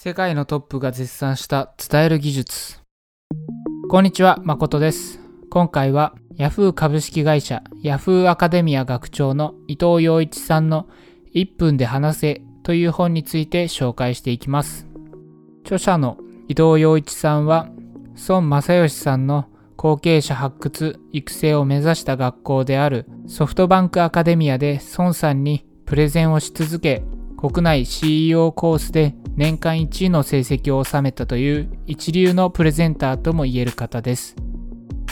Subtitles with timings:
[0.00, 2.78] 世界のトップが絶賛した伝える技術。
[3.90, 5.18] こんにちは、誠です。
[5.50, 10.86] 今回は Yahoo 株式会社 Yahoo アカデミア学長の伊藤洋一さんの
[11.34, 14.86] 1分で話せという本について紹介していきます。
[15.64, 17.68] 著者の伊藤洋一さんは
[18.28, 19.46] 孫正義さんの
[19.76, 27.02] 後継者発掘育成を目指した学校であるソフトバンクアカデミアで孫さんにプレゼンをし続け
[27.38, 34.34] 国内 CEO コースで年間1位の成績を収めたという一流のプレゼンターとも言える方です。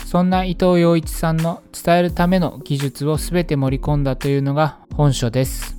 [0.05, 5.77] そんな伊藤洋一さんの伝えるための技術を全て盛り込んだというのが本書です。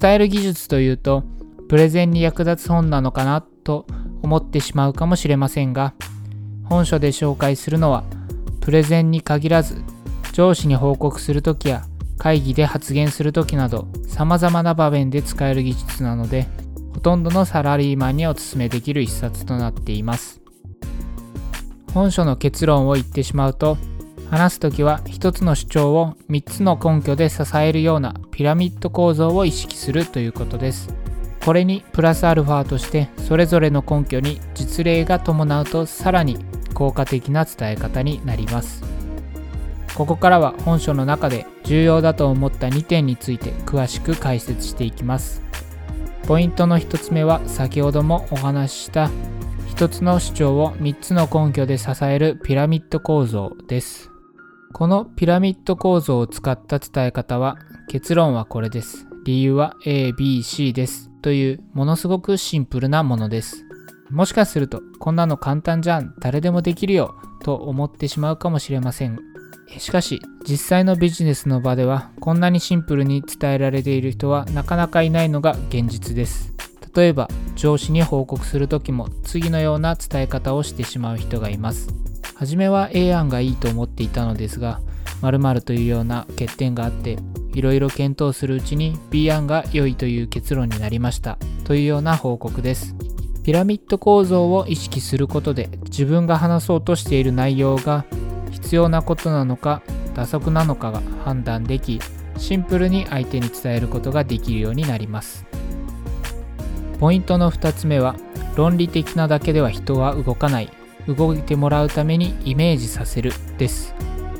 [0.00, 1.24] 伝える技術というと、
[1.68, 3.86] プレゼンに役立つ本なのかなと
[4.22, 5.92] 思ってしまうかもしれませんが、
[6.64, 8.04] 本書で紹介するのは、
[8.62, 9.82] プレゼンに限らず、
[10.32, 11.84] 上司に報告するときや
[12.20, 16.46] 会議で発言するときなど、様々な場面で使える技術なので、
[16.92, 20.42] ほとんどのサラリーマンにお勧めできる一冊となっています。
[21.94, 23.78] 本書の結論を言ってしまうと、
[24.30, 30.94] 話すときは一つの主張を3つの根拠で支えるようなピラミッド構造を意識するということです。
[31.42, 36.36] これにプラスアルファとしてそれぞれの根拠に実例が伴うとさらに
[36.74, 38.89] 効果的な伝え方になります。
[39.94, 45.42] ここからは本書の中で重要だと思った2点について詳しく解説していきます。
[46.26, 49.10] ポイントの1つ目は先ほどもお話しした
[49.76, 54.10] 1つの主張を3つの根拠で支えるピラミッド構造です。
[54.72, 59.06] このピラミッド構造を使った伝え方は結論はこれです。
[59.24, 63.64] 理由は A、B、C ですというものすごくシンプルなものです。
[64.10, 69.20] もしかするとこんなの簡単じゃん誰でもできるよと思ってしまうかもしれません
[69.78, 76.52] しかし実際のビジネスの場ではこんなにシンプルに伝えられている人はなかなかいないのが現実です。
[76.94, 81.88] 例えば上司に報告する時も次のような伝え方をしてしまう人がいます。
[82.34, 84.80] 初めは A 案がいいと思っていたのですが
[85.20, 87.18] 〇〇というような欠点があって
[87.54, 91.38] いろいろ検討するうちに B 案が良いという結論になりました。
[91.64, 92.96] というような報告です。
[93.44, 98.04] ピラミッド構造を意識することで自分が話そうとしている内容が
[98.62, 99.82] 必要なことなのか
[100.14, 102.00] 打足なのかが判断でき
[102.36, 105.46] シンプルに相手に伝えることができるようになります。
[106.98, 108.14] ポイントの2つ目は
[108.56, 110.70] 論理的なだけでは人は動かない。
[111.06, 113.94] 動いてもらうためにイメージさせるです。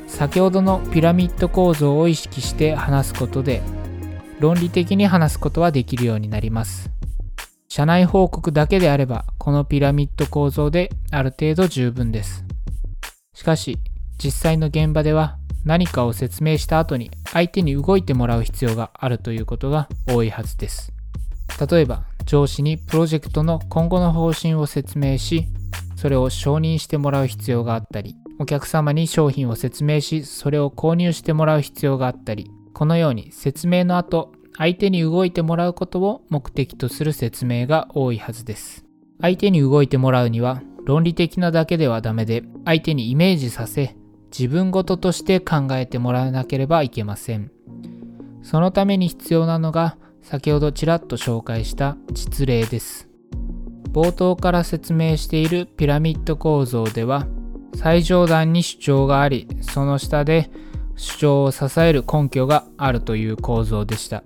[0.07, 3.61] 先ほどのピラミッド構造を意識して話すことで
[4.39, 6.89] 論理的に話すことはできるようになります。
[7.67, 12.45] 社内報告だけであればこのピラミッド構造である程度十分です。
[13.33, 13.79] しかし
[14.23, 20.93] 実際の現場では何かを説明した後に相手に動いてもらう必要があるということが多いはずです。
[21.69, 25.45] 例えば上司にプロジェクトの今後の方針を説明し
[25.95, 38.85] それを承認してもらう必要があったりお客様に商品を説明しそれを購入してもらう必要があったりこのように説明の後相手に動いてもらうことを目的とする説明が多いはずです
[39.21, 43.95] 相手に動いてもらうには論理的なだけではダメで相手にイメージさせ
[44.31, 47.51] 自分事として考えてもらわなければいけません。
[48.43, 53.09] そのために必要なのが先ほどちらっと紹介した実例です。
[53.91, 57.27] 冒頭から説明しているピラミッド構造では
[57.75, 60.49] 最上段に主張がありその下で
[60.95, 64.23] 主張を支える根拠があるという構造でした。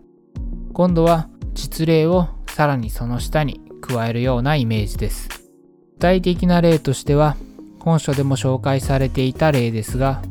[0.73, 5.29] 今度は実例をさらにその下に加えるようなイメージです。
[5.93, 7.37] 具体的な例としては
[7.85, 10.23] 本書でも紹介されていた例ですが、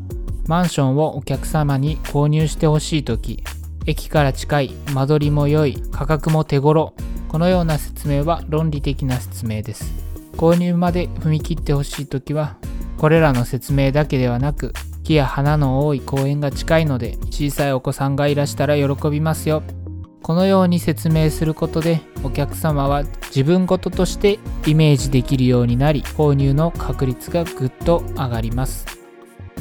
[0.48, 3.44] マンションをお客様に購入してほしいとき、
[3.87, 6.94] 駅から近い、間取りも良い、価格も手頃、
[7.28, 9.94] このような説明は論理的な説明です。
[10.37, 12.56] 購入まで踏み切ってほしいときは、
[12.98, 14.72] これらの説明だけではなく、
[15.04, 19.62] 木や花の多い公園が近いので、小さいお子さんがいらしたら喜びますよ。
[20.24, 28.86] このように説明することでお客様は自分事としてイメージできるようになり購入の確率がぐっと上がります。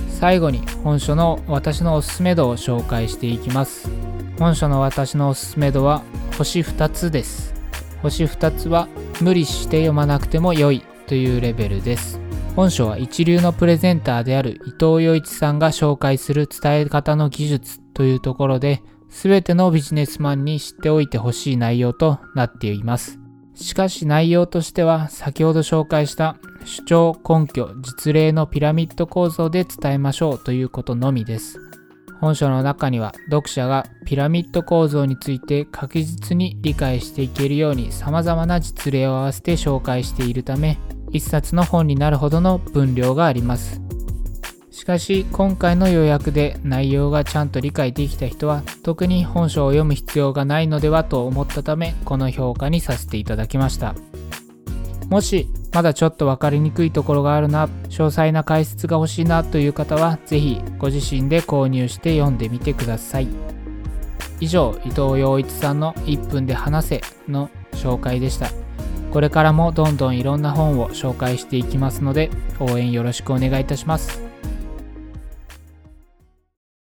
[0.08, 3.90] 最後に本書の私のおすすめ度を紹介していきます。
[4.40, 6.02] 本書の私のおすすめ度は
[6.38, 7.54] 星2つです。
[8.02, 8.88] 星2つは
[9.20, 12.22] 無理して読まなくても良いというレベルです。
[12.56, 18.82] 本書は一流のプレゼンターである伊藤洋一さんが紹介する伝え方の技術というところで
[19.14, 23.20] 全てのビジネスマンに知っておいてほしい内容となっています。
[23.54, 31.60] しかし内容としては先ほど紹介した主張根拠実例のピラミッド構造で伝えましょうということのみです。
[32.20, 40.80] 本書の中には読者がピラミッド構造について確実に理解していけるように様々な実例を合わせて紹介しているため
[41.12, 43.83] 一冊の本になるほどの分量があります
[44.74, 53.94] しかし今回の要約で内容がちゃんと理解できた人は特に本書を読む必要がないのではと思ったためこの評価にさせていただきました。
[55.10, 63.28] もしまだちょっと分かりにくいところがあるな詳細な解説が欲しいなという方は是非ご自身で購入して読んでみてください。
[64.40, 68.48] 以上伊藤洋一さんの1分で話せの紹介でした。
[69.12, 74.23] これからもどんどんいろんな本を紹介していきますので応援よろしくお願いいたします。